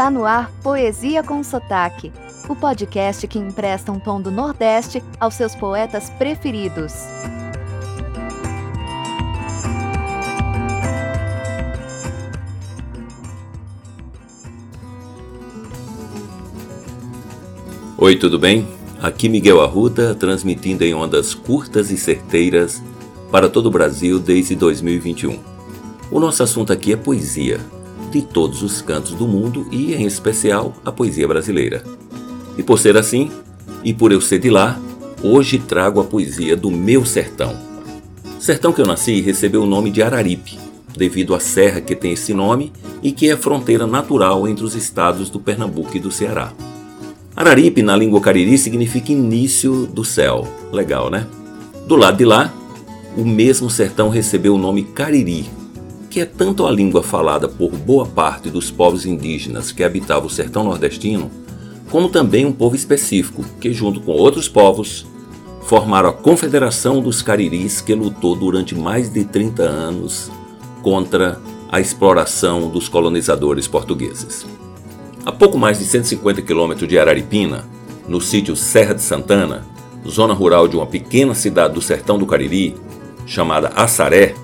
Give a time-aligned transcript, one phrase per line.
[0.00, 2.10] Está no ar Poesia com Sotaque,
[2.48, 6.94] o podcast que empresta um tom do Nordeste aos seus poetas preferidos.
[17.98, 18.66] Oi, tudo bem?
[19.02, 22.82] Aqui Miguel Arruda, transmitindo em ondas curtas e certeiras
[23.30, 25.38] para todo o Brasil desde 2021.
[26.10, 27.60] O nosso assunto aqui é poesia,
[28.10, 31.84] de todos os cantos do mundo e, em especial, a poesia brasileira.
[32.58, 33.30] E por ser assim,
[33.84, 34.78] e por eu ser de lá,
[35.22, 37.56] hoje trago a poesia do meu sertão.
[38.38, 40.58] O sertão que eu nasci recebeu o nome de Araripe,
[40.96, 45.30] devido à serra que tem esse nome e que é fronteira natural entre os estados
[45.30, 46.52] do Pernambuco e do Ceará.
[47.36, 50.46] Araripe, na língua cariri, significa início do céu.
[50.72, 51.26] Legal, né?
[51.86, 52.52] Do lado de lá,
[53.16, 55.48] o mesmo sertão recebeu o nome Cariri,
[56.10, 60.30] que é tanto a língua falada por boa parte dos povos indígenas que habitavam o
[60.30, 61.30] sertão nordestino,
[61.88, 65.06] como também um povo específico, que, junto com outros povos,
[65.62, 70.30] formaram a Confederação dos Cariris, que lutou durante mais de 30 anos
[70.82, 74.44] contra a exploração dos colonizadores portugueses.
[75.24, 77.64] A pouco mais de 150 quilômetros de Araripina,
[78.08, 79.64] no sítio Serra de Santana,
[80.08, 82.74] zona rural de uma pequena cidade do sertão do Cariri,
[83.26, 84.34] chamada Assaré,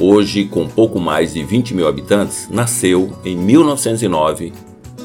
[0.00, 4.52] hoje com pouco mais de 20 mil habitantes, nasceu em 1909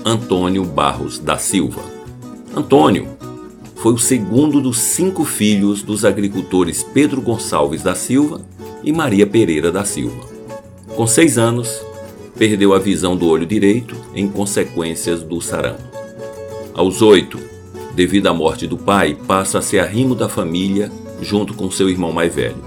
[0.05, 1.81] Antônio Barros da Silva.
[2.55, 3.07] Antônio
[3.77, 8.41] foi o segundo dos cinco filhos dos agricultores Pedro Gonçalves da Silva
[8.83, 10.23] e Maria Pereira da Silva.
[10.95, 11.81] Com seis anos,
[12.37, 15.81] perdeu a visão do olho direito em consequências do sarampo.
[16.73, 17.39] Aos oito,
[17.95, 22.11] devido à morte do pai, passa a ser arrimo da família junto com seu irmão
[22.11, 22.63] mais velho.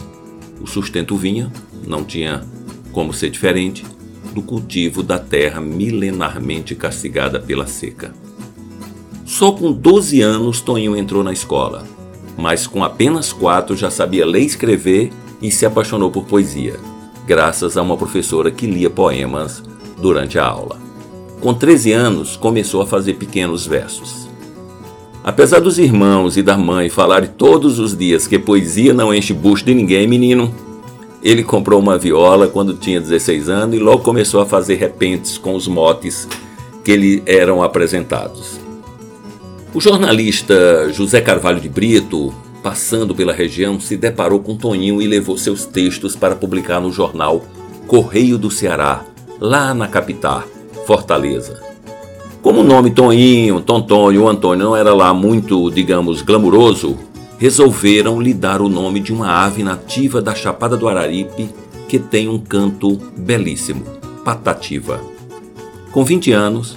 [0.60, 1.52] O sustento vinha,
[1.86, 2.42] não tinha
[2.92, 3.84] como ser diferente,
[4.34, 8.14] do cultivo da terra milenarmente castigada pela seca.
[9.24, 11.86] Só com 12 anos Toninho entrou na escola,
[12.36, 15.10] mas com apenas quatro já sabia ler e escrever
[15.40, 16.78] e se apaixonou por poesia
[17.26, 19.62] graças a uma professora que lia poemas
[20.00, 20.78] durante a aula.
[21.40, 24.28] Com 13 anos, começou a fazer pequenos versos.
[25.24, 29.64] Apesar dos irmãos e da mãe falarem todos os dias que poesia não enche bucho
[29.64, 30.54] de ninguém, menino,
[31.28, 35.54] ele comprou uma viola quando tinha 16 anos e logo começou a fazer repentes com
[35.54, 36.28] os motes
[36.84, 38.60] que lhe eram apresentados.
[39.74, 42.32] O jornalista José Carvalho de Brito
[42.66, 47.44] passando pela região, se deparou com Toninho e levou seus textos para publicar no jornal
[47.86, 49.04] Correio do Ceará,
[49.38, 50.42] lá na capital,
[50.84, 51.62] Fortaleza.
[52.42, 56.98] Como o nome Toninho, Tontônio ou Antônio não era lá muito, digamos, glamuroso,
[57.38, 61.50] resolveram lhe dar o nome de uma ave nativa da Chapada do Araripe
[61.88, 63.84] que tem um canto belíssimo,
[64.24, 65.00] Patativa.
[65.92, 66.76] Com 20 anos,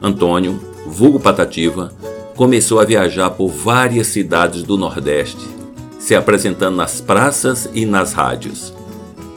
[0.00, 1.92] Antônio, vulgo Patativa,
[2.36, 5.44] começou a viajar por várias cidades do Nordeste,
[5.98, 8.72] se apresentando nas praças e nas rádios.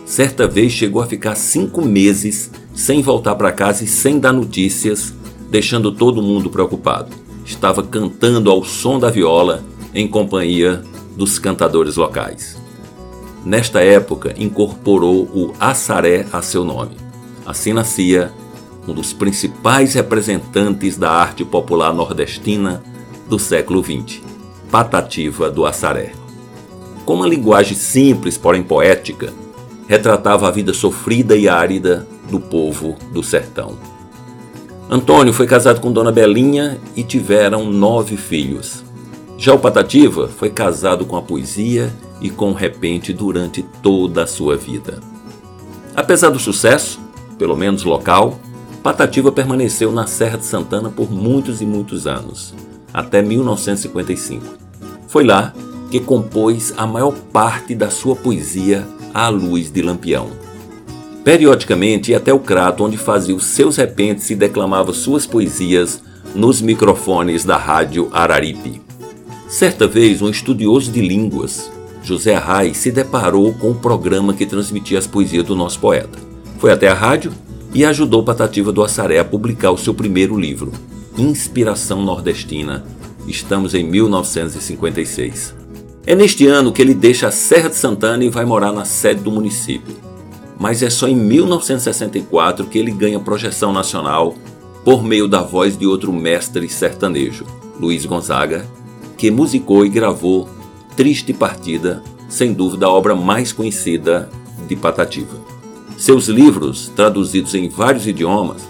[0.06, 5.14] Certa vez chegou a ficar cinco meses sem voltar para casa e sem dar notícias,
[5.50, 7.16] deixando todo mundo preocupado.
[7.46, 9.64] Estava cantando ao som da viola
[9.94, 10.84] em companhia
[11.16, 12.58] dos cantadores locais.
[13.44, 16.98] Nesta época, incorporou o assaré a seu nome.
[17.46, 18.32] Assim nascia
[18.88, 22.84] um dos principais representantes da arte popular nordestina
[23.28, 24.22] do século XX,
[24.72, 26.14] Patativa do Assaré.
[27.06, 29.34] Com uma linguagem simples, porém poética,
[29.88, 33.78] retratava a vida sofrida e árida do povo do sertão.
[34.90, 38.84] Antônio foi casado com Dona Belinha e tiveram nove filhos.
[39.40, 41.90] Já o Patativa foi casado com a poesia
[42.20, 45.00] e com o repente durante toda a sua vida.
[45.96, 47.00] Apesar do sucesso,
[47.38, 48.38] pelo menos local,
[48.84, 52.54] Patativa permaneceu na Serra de Santana por muitos e muitos anos
[52.94, 54.44] até 1955.
[55.08, 55.54] Foi lá
[55.90, 60.32] que compôs a maior parte da sua poesia à luz de lampião.
[61.24, 66.04] Periodicamente ia até o crato onde fazia os seus repentes e declamava suas poesias
[66.36, 68.89] nos microfones da rádio Araripe.
[69.50, 71.72] Certa vez, um estudioso de línguas,
[72.04, 76.20] José Arraes, se deparou com o programa que transmitia as poesias do nosso poeta.
[76.60, 77.32] Foi até a rádio
[77.74, 80.72] e ajudou Patativa do Assaré a publicar o seu primeiro livro,
[81.18, 82.86] inspiração nordestina.
[83.28, 85.56] Estamos em 1956.
[86.06, 89.22] É neste ano que ele deixa a Serra de Santana e vai morar na sede
[89.22, 89.96] do município.
[90.60, 94.36] Mas é só em 1964 que ele ganha projeção nacional
[94.86, 97.46] por meio da voz de outro mestre sertanejo,
[97.80, 98.64] Luiz Gonzaga,
[99.20, 100.48] que musicou e gravou
[100.96, 104.30] Triste Partida, sem dúvida a obra mais conhecida
[104.66, 105.38] de Patativa.
[105.98, 108.66] Seus livros, traduzidos em vários idiomas,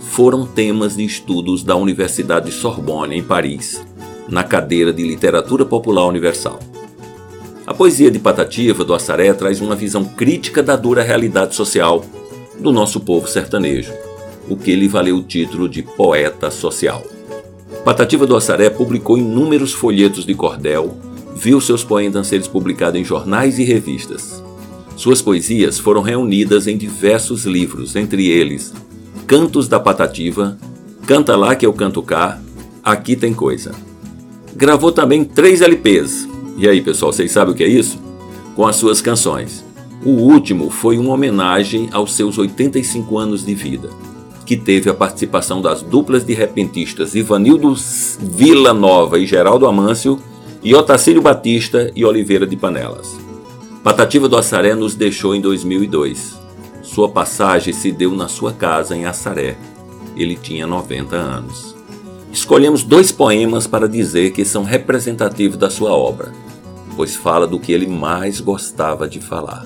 [0.00, 3.80] foram temas de estudos da Universidade Sorbonne, em Paris,
[4.28, 6.58] na cadeira de Literatura Popular Universal.
[7.64, 12.04] A poesia de Patativa do Assaré traz uma visão crítica da dura realidade social
[12.58, 13.92] do nosso povo sertanejo,
[14.48, 17.04] o que lhe valeu o título de poeta social.
[17.84, 20.96] Patativa do Assaré publicou inúmeros folhetos de cordel,
[21.34, 24.40] viu seus poemas serem publicados em jornais e revistas.
[24.96, 28.72] Suas poesias foram reunidas em diversos livros, entre eles
[29.26, 30.56] Cantos da Patativa,
[31.08, 32.40] Canta Lá Que Eu Canto Cá,
[32.84, 33.72] Aqui Tem Coisa.
[34.54, 36.28] Gravou também três LPs.
[36.56, 37.98] E aí, pessoal, vocês sabem o que é isso?
[38.54, 39.64] Com as suas canções.
[40.04, 43.90] O último foi uma homenagem aos seus 85 anos de vida,
[44.52, 47.74] que teve a participação das duplas de repentistas Ivanildo
[48.20, 50.18] Vila Nova e Geraldo Amâncio
[50.62, 53.18] e Otacílio Batista e Oliveira de Panelas.
[53.82, 56.38] Patativa do Assaré nos deixou em 2002.
[56.82, 59.56] Sua passagem se deu na sua casa em Assaré.
[60.14, 61.74] Ele tinha 90 anos.
[62.30, 66.30] Escolhemos dois poemas para dizer que são representativos da sua obra,
[66.94, 69.64] pois fala do que ele mais gostava de falar: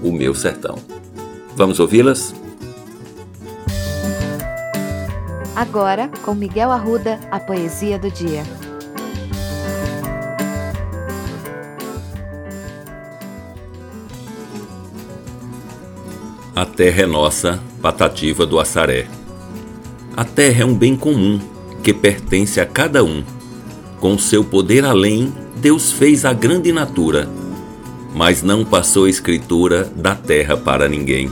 [0.00, 0.78] o meu sertão.
[1.56, 2.32] Vamos ouvi-las?
[5.54, 8.42] Agora, com Miguel Arruda, a poesia do dia.
[16.56, 19.06] A terra é nossa, patativa do Assaré.
[20.16, 21.38] A terra é um bem comum
[21.82, 23.22] que pertence a cada um.
[24.00, 27.28] Com seu poder além, Deus fez a grande natura,
[28.14, 31.30] mas não passou a escritura da terra para ninguém.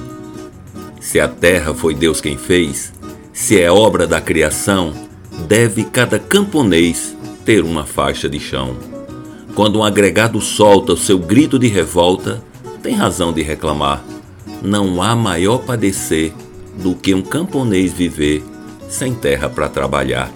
[1.00, 2.92] Se a terra foi Deus quem fez,
[3.40, 4.92] se é obra da criação,
[5.48, 8.76] deve cada camponês ter uma faixa de chão.
[9.54, 12.42] Quando um agregado solta o seu grito de revolta,
[12.82, 14.04] tem razão de reclamar
[14.62, 16.32] não há maior padecer
[16.82, 18.44] do que um camponês viver
[18.90, 20.30] sem terra para trabalhar.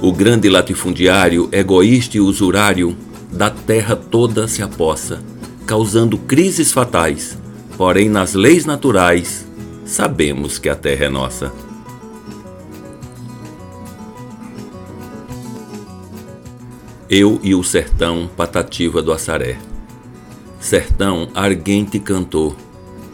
[0.00, 2.96] O grande latifundiário, egoísta e usurário,
[3.30, 5.20] da terra toda se apossa,
[5.66, 7.36] causando crises fatais.
[7.76, 9.46] Porém, nas leis naturais,
[9.84, 11.52] sabemos que a terra é nossa.
[17.08, 19.58] Eu e o sertão, patativa do Assaré.
[20.58, 22.56] Sertão, arguente cantor,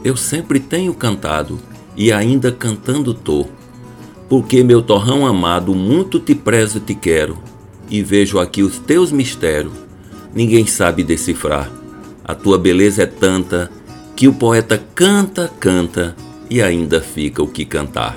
[0.03, 1.59] eu sempre tenho cantado
[1.95, 3.47] e ainda cantando tô.
[4.31, 7.37] Porque, meu torrão amado, muito te prezo e te quero,
[7.91, 9.75] e vejo aqui os teus mistérios,
[10.35, 11.71] ninguém sabe decifrar.
[12.25, 13.71] A tua beleza é tanta
[14.17, 16.17] que o poeta canta, canta
[16.49, 18.17] e ainda fica o que cantar.